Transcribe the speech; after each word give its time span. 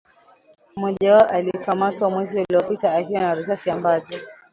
mmoja 0.75 1.13
wao 1.15 1.25
alikamatwa 1.27 2.09
mwezi 2.11 2.39
uliopita 2.49 2.93
akiwa 2.93 3.21
na 3.21 3.35
risasi 3.35 3.71
ambazo 3.71 4.13